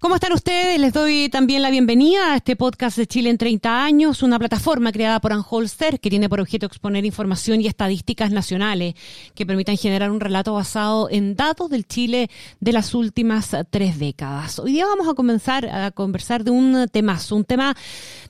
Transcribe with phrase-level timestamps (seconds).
[0.00, 0.80] ¿Cómo están ustedes?
[0.80, 4.92] Les doy también la bienvenida a este podcast de Chile en 30 años, una plataforma
[4.92, 8.94] creada por Anholster que tiene por objeto exponer información y estadísticas nacionales
[9.34, 14.58] que permitan generar un relato basado en datos del Chile de las últimas tres décadas.
[14.58, 17.76] Hoy día vamos a comenzar a conversar de un temazo, un tema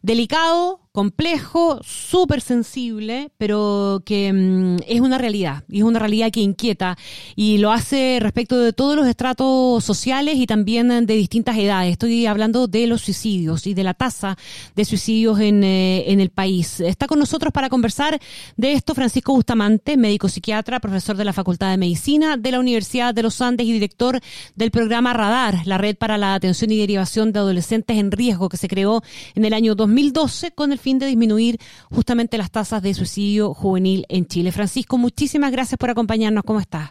[0.03, 6.41] delicado, complejo, súper sensible, pero que mm, es una realidad, y es una realidad que
[6.41, 6.99] inquieta,
[7.37, 11.93] y lo hace respecto de todos los estratos sociales y también de distintas edades.
[11.93, 14.37] Estoy hablando de los suicidios y de la tasa
[14.75, 16.81] de suicidios en, eh, en el país.
[16.81, 18.19] Está con nosotros para conversar
[18.57, 23.15] de esto Francisco Bustamante, médico psiquiatra, profesor de la Facultad de Medicina de la Universidad
[23.15, 24.21] de los Andes y director
[24.57, 28.57] del programa Radar, la red para la atención y derivación de adolescentes en riesgo que
[28.57, 29.03] se creó
[29.35, 31.59] en el año 2012 con el fin de disminuir
[31.91, 34.53] justamente las tasas de suicidio juvenil en Chile.
[34.53, 36.45] Francisco, muchísimas gracias por acompañarnos.
[36.45, 36.91] ¿Cómo estás?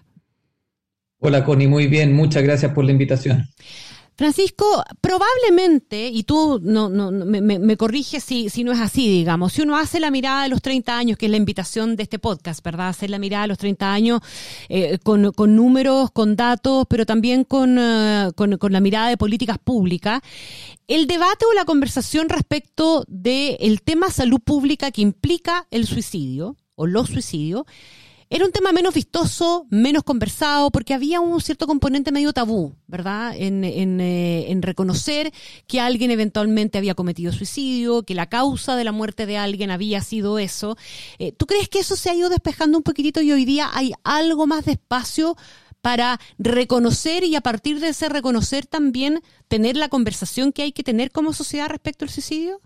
[1.20, 2.14] Hola, Connie, muy bien.
[2.14, 3.50] Muchas gracias por la invitación.
[4.20, 9.54] Francisco, probablemente, y tú no, no, me, me, corriges si, si no es así, digamos,
[9.54, 12.20] si uno hace la mirada de los 30 años, que es la invitación de este
[12.20, 12.90] podcast, ¿verdad?
[12.90, 14.20] Hacer la mirada de los 30 años
[14.68, 19.16] eh, con, con, números, con datos, pero también con, uh, con, con, la mirada de
[19.16, 20.22] políticas públicas,
[20.90, 26.88] el debate o la conversación respecto del tema salud pública que implica el suicidio o
[26.88, 27.64] los suicidios,
[28.32, 33.34] era un tema menos vistoso, menos conversado, porque había un cierto componente medio tabú, ¿verdad?
[33.36, 35.34] En, en, eh, en, reconocer
[35.66, 40.02] que alguien eventualmente había cometido suicidio, que la causa de la muerte de alguien había
[40.02, 40.78] sido eso.
[41.18, 43.94] Eh, ¿Tú crees que eso se ha ido despejando un poquitito y hoy día hay
[44.04, 45.36] algo más de espacio
[45.82, 50.84] para reconocer y a partir de ese reconocer también tener la conversación que hay que
[50.84, 52.62] tener como sociedad respecto al suicidio?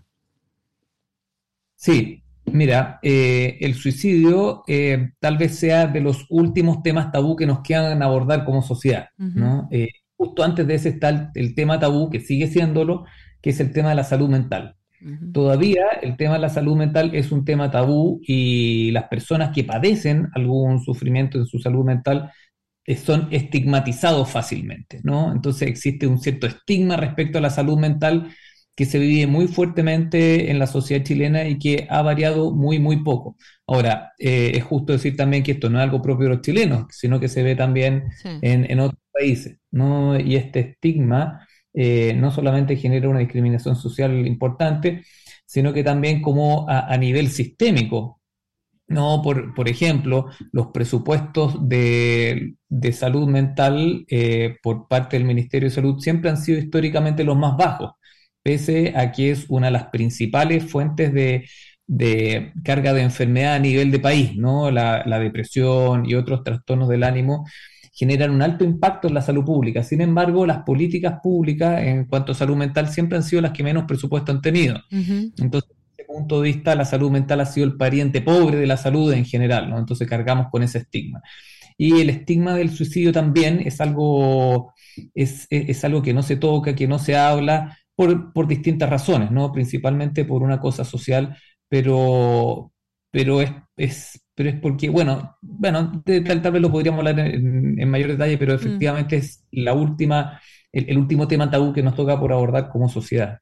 [1.76, 7.46] Sí, Mira, eh, el suicidio eh, tal vez sea de los últimos temas tabú que
[7.46, 9.66] nos quedan abordar como sociedad, ¿no?
[9.70, 13.06] Eh, justo antes de ese está el, tema tabú, que sigue siéndolo,
[13.40, 14.76] que es el tema de la salud mental.
[15.34, 19.62] Todavía el tema de la salud mental es un tema tabú y las personas que
[19.62, 22.32] padecen algún sufrimiento en su salud mental
[23.04, 25.30] son estigmatizados fácilmente, ¿no?
[25.32, 28.30] Entonces existe un cierto estigma respecto a la salud mental
[28.76, 33.02] que se vive muy fuertemente en la sociedad chilena y que ha variado muy, muy
[33.04, 33.36] poco.
[33.66, 36.86] Ahora, eh, es justo decir también que esto no es algo propio de los chilenos,
[36.90, 38.04] sino que se ve también
[38.42, 40.18] en, otros países, ¿no?
[40.18, 45.04] Y este estigma eh, no solamente genera una discriminación social importante,
[45.46, 48.20] sino que también como a, nivel sistémico,
[48.88, 49.22] ¿no?
[49.22, 52.56] Por, por, ejemplo, los presupuestos de,
[52.92, 57.56] salud mental eh, por parte del Ministerio de Salud siempre han sido históricamente los más
[57.56, 57.92] bajos
[58.44, 63.90] pese a que es una de las principales fuentes de, carga de enfermedad a nivel
[63.90, 64.70] de país, ¿no?
[64.70, 67.46] La, depresión y otros trastornos del ánimo
[67.92, 69.82] generan un alto impacto en la salud pública.
[69.82, 73.62] Sin embargo, las políticas públicas en cuanto a salud mental siempre han sido las que
[73.62, 74.78] menos presupuesto han tenido.
[74.90, 78.66] Entonces, desde ese punto de vista, la salud mental ha sido el pariente pobre de
[78.66, 79.78] la salud en general, ¿no?
[79.78, 81.22] Entonces cargamos con ese estigma.
[81.78, 84.74] Y el estigma del suicidio también es algo,
[85.14, 89.30] es, es algo que no se toca, que no se habla, por, por distintas razones,
[89.30, 89.52] ¿no?
[89.52, 91.36] Principalmente por una cosa social,
[91.68, 92.72] pero,
[93.10, 97.78] pero es, es, pero es porque, bueno, bueno, tal, tal vez lo podríamos hablar en,
[97.80, 98.56] en mayor detalle, pero mm.
[98.56, 100.40] efectivamente es la última
[100.74, 103.40] el, último tema tabú que nos toca por abordar como sociedad.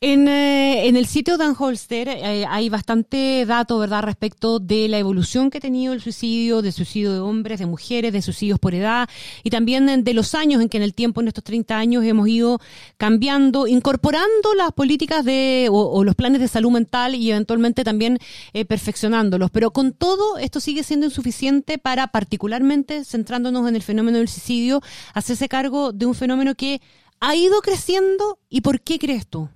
[0.00, 4.98] En, eh, en el sitio de Holster eh, hay bastante dato, ¿verdad?, respecto de la
[4.98, 8.74] evolución que ha tenido el suicidio, de suicidio de hombres, de mujeres, de suicidios por
[8.74, 9.08] edad,
[9.42, 12.28] y también de los años en que en el tiempo, en estos 30 años, hemos
[12.28, 12.60] ido
[12.96, 18.18] cambiando, incorporando las políticas de, o, los planes de salud mental y eventualmente también
[18.52, 19.50] eh, perfeccionándolos.
[19.50, 24.82] Pero con todo, esto sigue siendo insuficiente para, particularmente, centrándonos en el fenómeno del suicidio,
[25.14, 26.73] hacerse cargo de un fenómeno que
[27.20, 29.48] ha ido creciendo y por qué crees tú?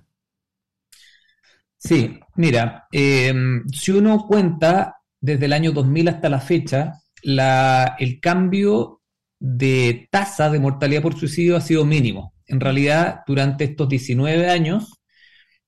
[1.77, 3.33] Sí, mira, eh,
[3.71, 9.01] si uno cuenta desde el año 2000 hasta la fecha, el cambio
[9.39, 12.33] de tasa de mortalidad por suicidio ha sido mínimo.
[12.47, 14.99] En realidad, durante estos 19 años,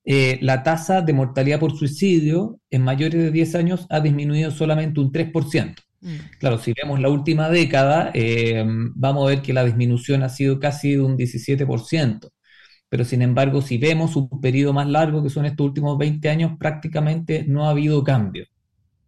[0.04, 5.00] eh, la tasa de mortalidad por suicidio en mayores de 10 años ha disminuido solamente
[5.00, 5.84] un 3%.
[6.02, 6.16] Mm.
[6.40, 10.60] Claro, si vemos la última década, eh, vamos a ver que la disminución ha sido
[10.60, 12.32] casi de un 17%.
[12.90, 16.52] Pero sin embargo, si vemos un periodo más largo, que son estos últimos 20 años,
[16.60, 18.46] prácticamente no ha habido cambio.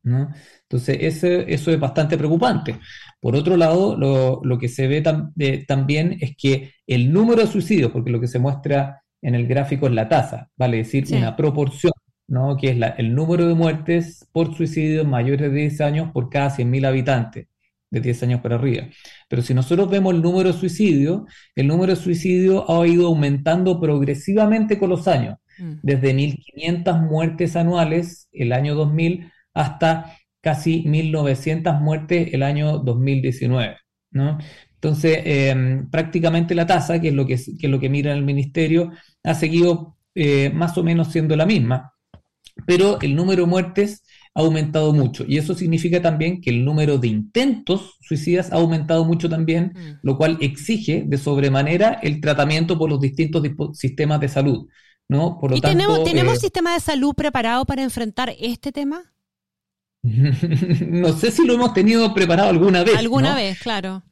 [0.06, 2.80] Entonces, ese, eso es bastante preocupante.
[3.20, 8.12] Por otro lado, lo, que se ve también es que el número de suicidios, porque
[8.12, 11.93] lo que se muestra en el gráfico es la tasa, vale decir, una proporción,
[12.28, 12.58] ¿no?
[12.58, 16.50] que es la, el número de muertes por suicidio mayores de 10 años por cada
[16.50, 17.48] 100.000 habitantes,
[17.90, 18.88] de 10 años para arriba.
[19.30, 21.24] Pero si nosotros vemos el número de suicidios,
[21.56, 25.74] el número de suicidios ha ido aumentando progresivamente con los años, mm.
[25.84, 33.78] desde 1.500 muertes anuales el año 2000 hasta casi 1.900 muertes el año 2019.
[34.12, 34.38] ¿no?
[34.76, 38.92] Entonces, em, prácticamente la tasa, que es lo que, es lo que mira el ministerio,
[39.24, 41.93] ha seguido eh, más o menos siendo la misma,
[42.66, 44.04] pero el número de muertes
[44.36, 49.06] ha aumentado mucho y eso significa también que el número de intentos suicidas ha aumentado
[49.06, 50.00] mucho también, mm.
[50.02, 54.68] lo cual exige de sobremanera el tratamiento por los distintos sistemas de salud.
[55.10, 55.38] ¿no?
[55.40, 59.14] Por lo ¿Y tenemos, ¿tenemos eh, sistema de salud preparado para enfrentar este tema?
[60.04, 62.96] no sé si lo hemos tenido preparado alguna vez.
[62.98, 64.04] Alguna vez, claro.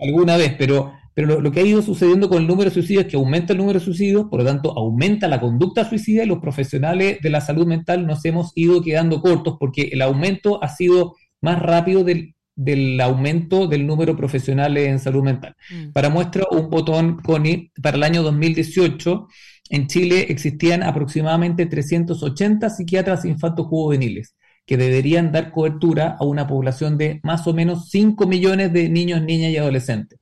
[0.00, 3.10] Alguna vez, pero, pero lo, que ha ido sucediendo con el número de suicidios es
[3.10, 6.40] que aumenta el número de suicidios, por lo tanto aumenta la conducta suicida y los
[6.40, 11.14] profesionales de la salud mental nos hemos ido quedando cortos porque el aumento ha sido
[11.40, 15.56] más rápido del, aumento del número de profesionales en salud mental.
[15.70, 15.92] Mm.
[15.92, 19.26] Para muestra un botón, Connie, para el año 2018
[19.70, 24.36] en Chile existían aproximadamente 380 psiquiatras infantos juveniles
[24.66, 29.22] que deberían dar cobertura a una población de más o menos 5 millones de niños,
[29.22, 30.18] niñas y adolescentes.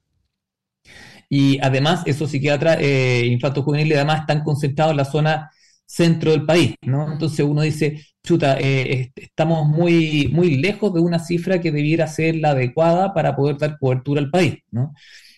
[1.29, 5.51] Y además, esos psiquiatras eh, infantos juveniles además están concentrados en la zona
[5.87, 7.13] centro del país, ¿no?
[7.13, 12.37] Entonces uno dice, chuta, eh, estamos muy, muy lejos de una cifra que debiera ser
[12.37, 14.95] la adecuada para poder dar cobertura al país, ¿no?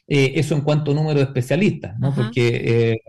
[0.08, 2.14] Eh, eso en cuanto a número de especialistas, ¿no?
[2.14, 3.00] Porque eh,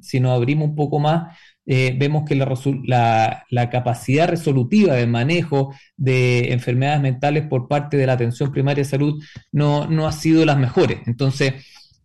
[0.00, 6.52] si nos abrimos un poco más, vemos que la, la, capacidad resolutiva de manejo de
[6.52, 10.58] enfermedades mentales por parte de la atención primaria de salud no, no ha sido las
[10.58, 10.98] mejores.
[11.06, 11.54] Entonces,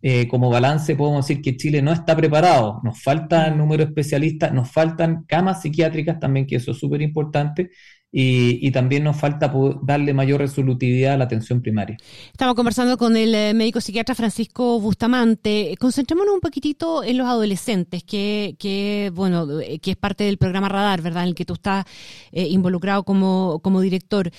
[0.02, 4.52] eh, como balance podemos decir que Chile no está preparado, nos falta número de especialistas,
[4.52, 7.70] nos faltan camas psiquiátricas también, que eso es súper importante,
[8.12, 9.52] y, también nos falta
[9.82, 11.96] darle mayor resolutividad a la atención primaria.
[12.32, 15.76] Estamos conversando con el eh, médico psiquiatra Francisco Bustamante.
[15.78, 19.46] Concentrémonos un poquitito en los adolescentes, que, que bueno,
[19.80, 21.22] que es parte del programa Radar, ¿verdad?
[21.22, 21.84] En el que tú estás
[22.32, 24.30] eh, involucrado como, como director.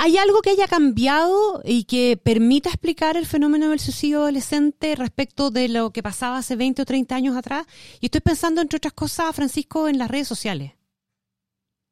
[0.00, 5.50] ¿Hay algo que haya cambiado y que permita explicar el fenómeno del suicidio adolescente respecto
[5.50, 7.66] de lo que pasaba hace 20 o 30 años atrás?
[8.00, 10.70] Y estoy pensando, entre otras cosas, Francisco, en las redes sociales.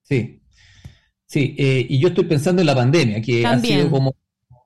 [0.03, 0.41] Sí,
[1.27, 4.15] sí, eh, y yo estoy pensando en la pandemia, que ha sido como,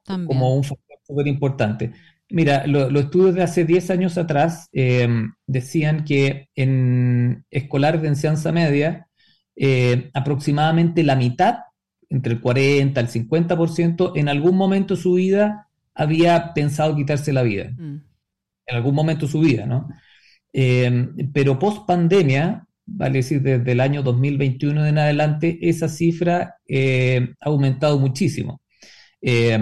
[0.05, 1.93] como un factor súper importante.
[2.29, 8.53] Mira, los estudios de hace 10 años atrás em, decían que en escolares de enseñanza
[8.53, 9.09] media,
[9.57, 11.61] eh, aproximadamente la mitad
[12.11, 17.43] entre el 40 al 50%, en algún momento de su vida había pensado quitarse la
[17.43, 17.71] vida.
[17.79, 18.03] Mm.
[18.67, 19.89] En algún momento de su vida, ¿no?
[20.53, 27.35] Em, pero post pandemia, vale decir, desde el año 2021 en adelante, esa cifra eh,
[27.41, 28.61] ha aumentado muchísimo.
[29.23, 29.59] Eh,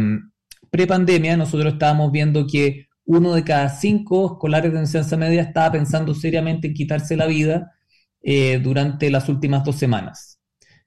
[0.71, 6.15] Pre-pandemia, nosotros estábamos viendo que uno de cada cinco escolares de enseñanza media estaba pensando
[6.15, 7.73] seriamente en quitarse la vida
[8.21, 10.38] eh, durante las últimas dos semanas.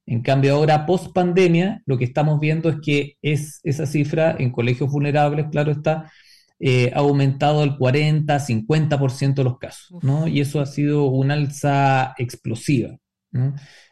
[0.05, 4.51] En cambio, ahora, post pandemia, lo que estamos viendo es que es, esa cifra en
[4.51, 6.11] colegios vulnerables, claro está,
[6.59, 10.27] eh, ha aumentado al 40, 50% de los casos, ¿no?
[10.27, 12.97] Y eso ha sido una alza explosiva.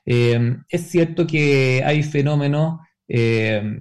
[0.06, 3.80] Em, es cierto que hay fenómenos em,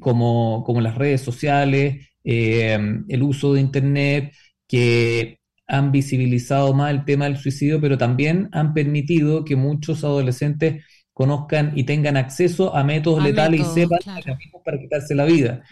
[0.00, 4.32] como, como, las redes sociales, em, el uso de Internet,
[4.66, 10.84] que han visibilizado más el tema del suicidio, pero también han permitido que muchos adolescentes
[11.16, 15.62] conozcan y tengan acceso a métodos letales y sepan mecanismos para quitarse la vida.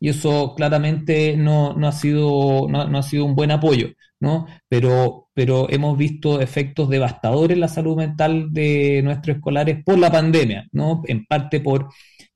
[0.00, 4.46] Y eso claramente no, no ha sido, no, ha sido un buen apoyo, ¿no?
[4.66, 10.10] Pero, pero hemos visto efectos devastadores en la salud mental de nuestros escolares por la
[10.10, 11.02] pandemia, ¿no?
[11.06, 11.90] En parte por,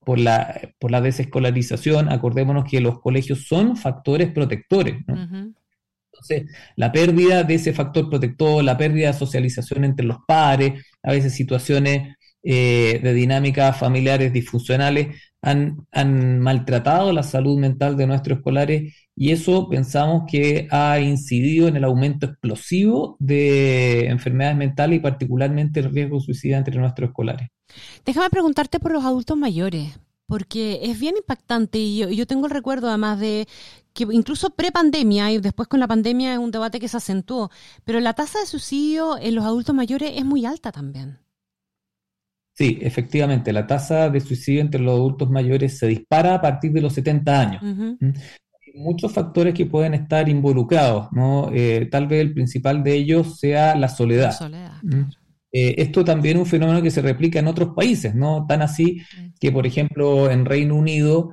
[0.04, 2.12] por, la, por la desescolarización.
[2.12, 5.54] Acordémonos que los colegios son factores protectores, ¿no?
[6.12, 11.12] Entonces, la pérdida de ese factor protector, la pérdida de socialización entre los pares, a
[11.12, 18.38] veces situaciones eh, de dinámicas familiares disfuncionales han, han, maltratado la salud mental de nuestros
[18.38, 25.00] escolares y eso pensamos que ha incidido en el aumento explosivo de enfermedades mentales y
[25.00, 27.48] particularmente el riesgo suicida entre nuestros escolares.
[28.04, 32.52] Déjame preguntarte por los adultos mayores, porque es bien impactante y yo, yo tengo el
[32.52, 33.48] recuerdo además de
[33.92, 37.50] que incluso pre-pandemia y después con la pandemia es un debate que se acentuó,
[37.84, 41.18] pero la tasa de suicidio en los adultos mayores es muy alta también.
[42.58, 46.80] Sí, efectivamente, la tasa de suicidio entre los adultos mayores se dispara a partir de
[46.80, 47.62] los 70 años.
[47.62, 51.52] Hay muchos factores que pueden estar involucrados, ¿no?
[51.54, 54.34] Eh, tal vez el principal de ellos sea la soledad.
[55.52, 58.44] Eh, esto también es un fenómeno que se replica en otros países, ¿no?
[58.48, 59.02] Tan así
[59.38, 61.30] que, por ejemplo, en Reino Unido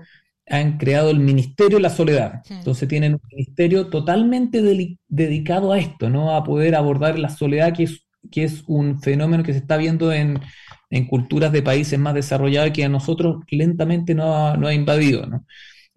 [0.48, 2.44] han creado el Ministerio de la Soledad.
[2.52, 4.62] Entonces tienen un ministerio totalmente
[5.08, 6.36] dedicado a esto, ¿no?
[6.36, 10.14] A poder abordar la soledad, que es, que es un fenómeno que se está viendo
[10.14, 10.40] en,
[10.90, 15.46] en culturas de países más desarrollados que a nosotros lentamente no ha, invadido, ¿no?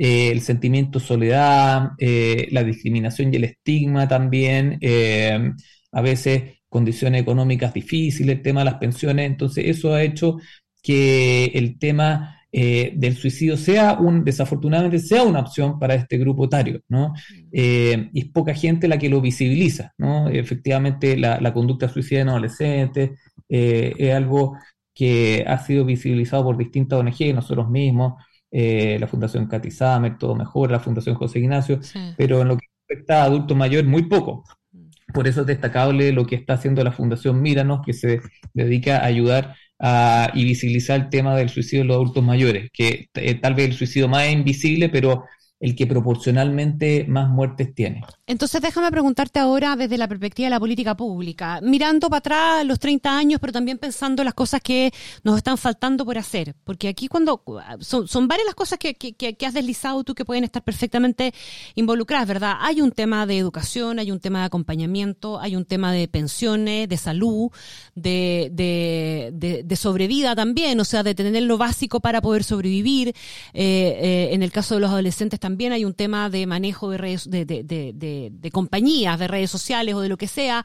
[0.01, 5.53] Eh, el sentimiento de soledad, eh, la discriminación y el estigma también, eh,
[5.91, 10.39] a veces condiciones económicas difíciles, el tema de las pensiones, entonces eso ha hecho
[10.83, 16.81] que el tema del suicidio sea un, desafortunadamente, sea una opción para este grupo etario,
[16.89, 17.13] ¿no?
[17.53, 20.29] y es poca gente la que lo visibiliza, ¿no?
[20.31, 23.11] Efectivamente, la, la conducta suicida en adolescentes
[23.49, 24.57] es algo
[24.99, 30.35] que ha sido visibilizado por distintas ONG, nosotros mismos, eh, la Fundación Katy Samer, Todo
[30.35, 31.79] Mejor, la Fundación José Ignacio,
[32.17, 34.43] pero en lo que respecta a adultos mayores, muy poco.
[34.73, 34.89] Mm.
[35.15, 38.21] Por eso es destacable lo que está haciendo la Fundación Míranos, que se
[38.53, 43.07] dedica a ayudar a, y visibilizar el tema del suicidio de los adultos mayores, que
[43.15, 45.27] eh, tal vez el suicidio más invisible, pero
[45.61, 48.03] el que proporcionalmente más muertes tiene.
[48.27, 52.79] Entonces déjame preguntarte ahora desde la perspectiva de la política pública, mirando para atrás los
[52.79, 54.93] 30 años, pero también pensando las cosas que
[55.25, 57.43] nos están faltando por hacer, porque aquí cuando
[57.81, 61.33] son, varias las cosas que, que, has deslizado tú que pueden estar perfectamente
[61.75, 62.57] involucradas, ¿verdad?
[62.61, 66.89] Hay un tema de educación, hay un tema de acompañamiento, hay un tema de pensiones,
[66.89, 67.51] de salud,
[67.95, 73.09] de, de, de, sobrevida también, o sea, de tener lo básico para poder sobrevivir.
[73.09, 73.15] Eh,
[73.55, 75.41] eh, en el caso de los adolescentes
[75.73, 79.95] hay un tema de manejo de redes, de, de, de, de compañías, de redes sociales
[79.95, 80.65] o de lo que sea.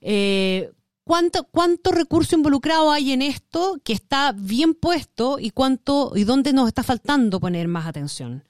[0.00, 0.70] Eh,
[1.04, 6.52] ¿Cuánto, ¿Cuánto recurso involucrado hay en esto que está bien puesto y cuánto y dónde
[6.52, 8.44] nos está faltando poner más atención?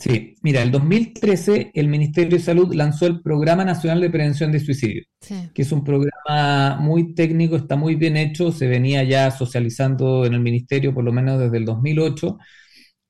[0.00, 4.58] Sí, mira, el 2013 el Ministerio de Salud lanzó el Programa Nacional de Prevención de
[4.58, 5.04] Suicidio,
[5.52, 10.32] que es un programa muy técnico, está muy bien hecho, se venía ya socializando en
[10.32, 12.38] el Ministerio por lo menos desde el 2008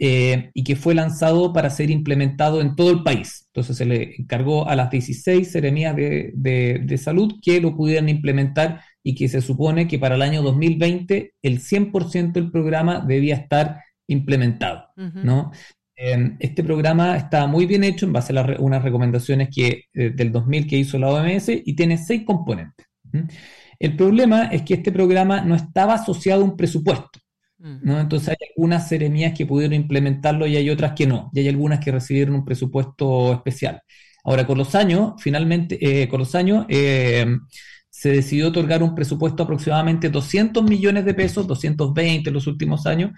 [0.03, 3.45] eh, y que fue lanzado para ser implementado en todo el país.
[3.49, 9.15] Entonces se le encargó a las 16 seremías de, salud que lo pudieran implementar y
[9.15, 14.87] que se supone que para el año 2020 el 100% del programa debía estar implementado,
[14.97, 15.53] ¿no?
[15.95, 20.33] Em, este programa está muy bien hecho en base a unas recomendaciones que, eh, del
[20.33, 22.87] 2000 que hizo la OMS y tiene seis componentes.
[23.79, 27.21] El problema es que este programa no estaba asociado a un presupuesto.
[27.61, 28.01] ¿No?
[28.01, 31.81] Entonces hay algunas seremías que pudieron implementarlo y hay otras que no, y hay algunas
[31.81, 33.83] que recibieron un presupuesto especial.
[34.25, 37.27] Ahora, con los años, finalmente, eh, con los años, eh,
[37.89, 43.13] se decidió otorgar un presupuesto aproximadamente 200 millones de pesos, 220 en los últimos años,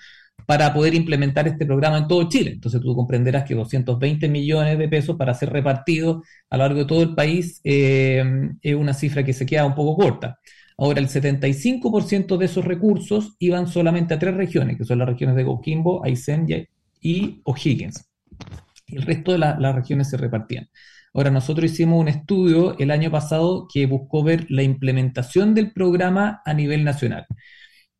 [0.46, 2.52] para poder implementar este programa en todo Chile.
[2.52, 6.87] Entonces tú comprenderás que 220 millones de pesos para ser repartidos a lo largo de
[6.87, 8.25] todo el país eh,
[8.61, 10.38] es una cifra que se queda un poco corta.
[10.82, 15.36] Ahora, el 75% de esos recursos iban solamente a tres regiones, que son las regiones
[15.36, 16.44] de Coquimbo, Aysén
[17.00, 18.10] y O'Higgins.
[18.88, 20.68] El resto de las regiones se repartían.
[21.14, 26.42] Ahora, nosotros hicimos un estudio el año pasado que buscó ver la implementación del programa
[26.44, 27.26] a nivel nacional.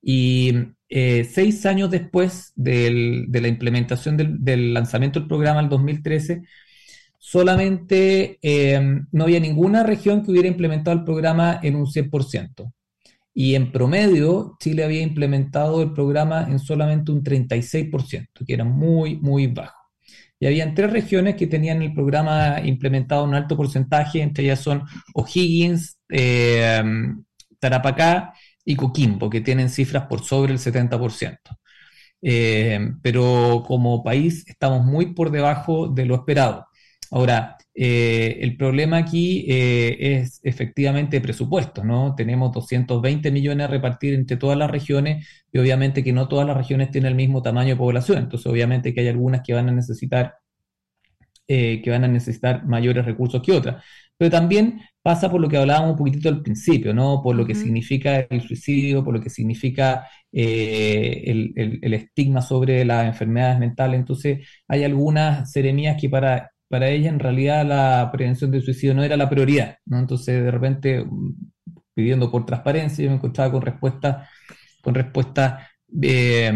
[0.02, 0.52] Y
[0.88, 6.42] eh, seis años después de la implementación del, del, lanzamiento del programa, el 2013,
[7.25, 12.73] solamente em, no había ninguna región que hubiera implementado el programa en un 100%.
[13.33, 19.17] Y en promedio, Chile había implementado el programa en solamente un 36%, que era muy,
[19.19, 19.79] muy bajo.
[20.41, 24.61] Y habían tres regiones que tenían el programa implementado en un alto porcentaje, entre ellas
[24.61, 24.83] son
[25.14, 27.25] O'Higgins, em,
[27.61, 28.33] Tarapacá
[28.64, 31.57] y Coquimbo, que tienen cifras por sobre el 70%.
[32.21, 36.67] Em, pero como país estamos muy por debajo de lo esperado.
[37.12, 42.14] Ahora, eh, el problema aquí eh, es efectivamente presupuesto, ¿no?
[42.14, 46.57] Tenemos 220 millones a repartir entre todas las regiones y obviamente que no todas las
[46.57, 49.73] regiones tienen el mismo tamaño de población, entonces obviamente que hay algunas que van a
[49.73, 50.37] necesitar
[51.49, 53.85] eh, que van a necesitar mayores recursos que otras.
[54.16, 57.21] Pero también pasa por lo que hablábamos un poquitito al principio, ¿no?
[57.23, 61.52] Por lo que significa el suicidio, por lo que significa el,
[61.83, 63.99] el estigma sobre las enfermedades mentales.
[64.00, 69.05] Entonces, hay algunas seremías que para para ella en realidad la prevención del suicidio no
[69.05, 69.99] era la prioridad, ¿no?
[69.99, 71.05] Entonces de repente
[71.93, 74.26] pidiendo por transparencia yo me encontraba con respuestas
[74.83, 75.69] con respuestas
[76.02, 76.50] eh,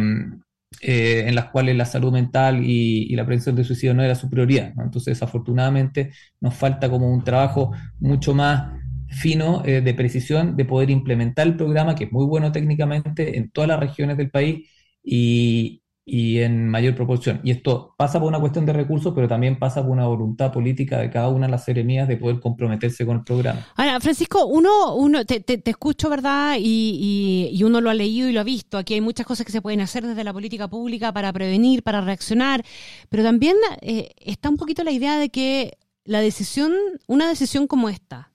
[0.80, 4.30] eh, en las cuales la salud mental y, la prevención del suicidio no era su
[4.30, 8.72] prioridad, Entonces desafortunadamente nos falta como un trabajo mucho más
[9.08, 13.68] fino de precisión de poder implementar el programa, que es muy bueno técnicamente en todas
[13.68, 14.66] las regiones del país
[15.04, 17.40] y, y en mayor proporción.
[17.42, 20.98] Y esto pasa por una cuestión de recursos, pero también pasa por una voluntad política
[20.98, 23.66] de cada una de las seremías de poder comprometerse con el programa.
[23.74, 26.58] Ahora, Francisco, uno, uno te, te, escucho, ¿verdad?
[26.60, 28.78] Y, y, uno lo ha leído y lo ha visto.
[28.78, 32.00] Aquí hay muchas cosas que se pueden hacer desde la política pública para prevenir, para
[32.00, 32.64] reaccionar,
[33.08, 36.72] pero también eh, está un poquito la idea de que la decisión,
[37.08, 38.30] una decisión como esta,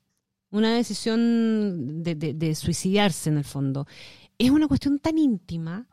[0.50, 3.88] una decisión de, de, de suicidarse en el fondo,
[4.38, 5.88] es una cuestión tan íntima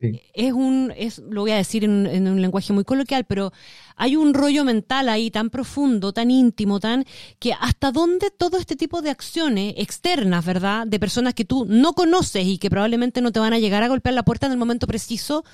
[0.00, 3.52] es un, es, lo voy a decir en, un lenguaje muy coloquial, pero
[3.96, 7.04] hay un rollo mental ahí tan profundo, tan íntimo, tan
[7.38, 10.86] que hasta dónde todo este tipo de acciones externas, ¿verdad?
[10.86, 13.88] De personas que tú no conoces y que probablemente no te van a llegar a
[13.88, 15.44] golpear la puerta en el momento preciso,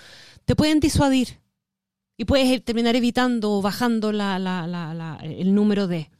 [0.45, 1.41] te pueden disuadir
[2.17, 6.11] y puedes terminar evitando o bajando la, la, la, el número de.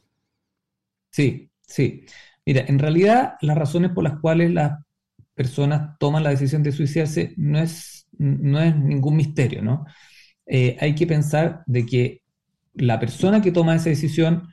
[1.11, 2.05] Sí, sí.
[2.45, 4.79] Mira, en realidad las razones por las cuales las
[5.33, 9.85] personas toman la decisión de suicidarse no es no es ningún misterio, ¿no?
[10.45, 12.21] Eh, hay que pensar de que
[12.73, 14.49] la persona que toma esa decisión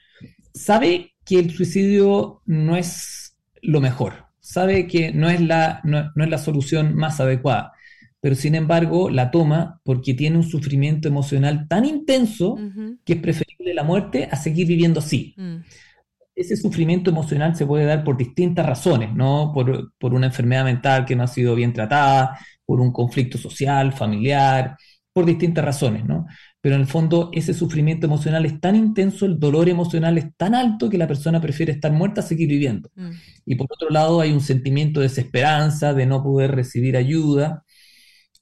[0.53, 6.31] sabe que el suicidio no es lo mejor, sabe que no es la, no, es
[6.31, 7.73] la solución más adecuada,
[8.21, 12.59] pero sin embargo la toma porque tiene un sufrimiento emocional tan intenso
[13.05, 15.35] que es preferible la muerte a seguir viviendo así.
[15.37, 15.57] Mm.
[16.37, 19.53] Ese sufrimiento emocional se puede dar por distintas razones, ¿no?
[19.55, 23.93] Por, por, una enfermedad mental que no ha sido bien tratada, por un conflicto social,
[23.93, 24.77] familiar,
[25.15, 26.27] por distintas razones, ¿no?
[26.61, 30.55] Pero en el fondo ese sufrimiento emocional es tan intenso, el dolor emocional es tan
[30.55, 32.91] alto que la persona prefiere estar muerta a seguir viviendo.
[32.97, 33.11] Mm.
[33.47, 37.63] Y por otro lado hay un sentimiento de desesperanza, de no poder recibir ayuda.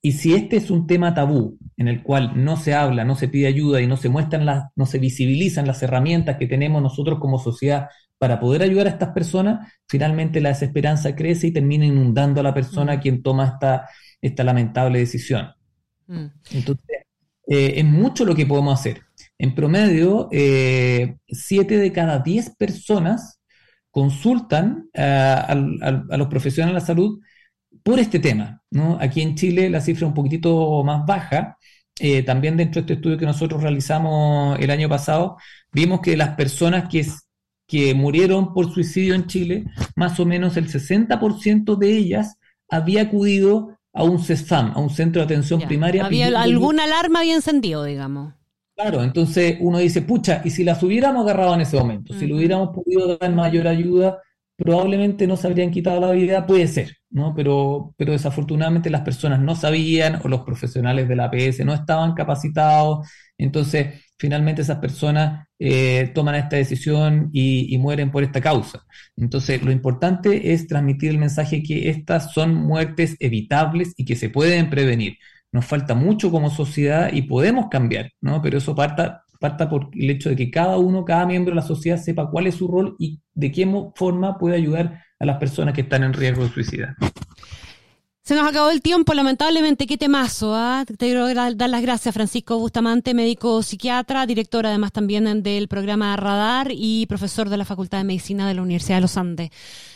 [0.01, 3.29] Y si este es un tema tabú, en el cual no se habla, no se
[3.29, 7.19] pide ayuda y no se muestran las, no se visibilizan las herramientas que tenemos nosotros
[7.19, 7.89] como sociedad
[8.19, 12.55] para poder ayudar a estas personas, finalmente la desesperanza crece y termina inundando a la
[12.55, 13.01] persona mm.
[13.01, 13.89] quien toma esta,
[14.23, 15.51] esta lamentable decisión.
[16.07, 16.27] Mm.
[16.53, 17.03] Entonces,
[17.47, 19.03] eh, es mucho lo que podemos hacer.
[19.39, 23.41] En promedio, eh, siete de cada diez personas
[23.91, 25.55] consultan eh, a,
[26.17, 27.21] los profesionales de la salud
[27.83, 28.63] por este tema.
[28.71, 28.97] ¿no?
[29.01, 31.59] Aquí en Chile la cifra es un poquitito más baja.
[32.27, 35.37] también dentro de este estudio que nosotros realizamos el año pasado,
[35.73, 37.07] vimos que las personas que,
[37.67, 39.65] que murieron por suicidio en Chile,
[39.97, 42.39] más o menos el 60% de ellas
[42.71, 46.07] había acudido a un CESFAM, a un centro de atención primaria.
[46.07, 48.35] Había alguna alarma había encendido, digamos.
[48.75, 52.35] Claro, entonces uno dice, pucha, y si las hubiéramos agarrado en ese momento, si le
[52.35, 54.19] hubiéramos podido dar mayor ayuda,
[54.57, 57.35] probablemente no se habrían quitado la vida, puede ser, ¿no?
[57.35, 62.15] Pero, pero desafortunadamente las personas no sabían o los profesionales de la APS no estaban
[62.15, 68.85] capacitados, entonces finalmente esas personas eh, toman esta decisión y, mueren por esta causa.
[69.17, 74.31] Entonces, lo importante es transmitir el mensaje que estas son muertes evitables y que se
[74.31, 75.17] pueden prevenir.
[75.51, 78.41] Nos falta mucho como sociedad y podemos cambiar, ¿no?
[78.41, 81.67] Pero eso parta, parta por el hecho de que cada uno, cada miembro de la
[81.67, 85.75] sociedad sepa cuál es su rol y de qué forma puede ayudar a las personas
[85.75, 86.95] que están en riesgo de suicidio.
[88.25, 90.55] Se nos acabó el tiempo, lamentablemente, qué temazo.
[90.55, 90.85] ¿ah?
[90.87, 96.69] Te quiero dar las gracias, Francisco Bustamante, médico psiquiatra, director además también del programa Radar
[96.71, 99.51] y profesor de la Facultad de Medicina de la Universidad de los Andes.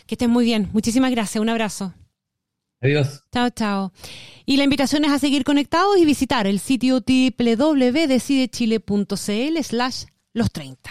[0.06, 0.70] Que estén muy bien.
[0.72, 1.40] Muchísimas gracias.
[1.40, 1.94] Un abrazo.
[2.80, 3.22] Adiós.
[3.32, 3.92] Chao, chao.
[4.44, 10.90] Y la invitación es a seguir conectados y visitar el sitio www.decidechile.cl slash los 30.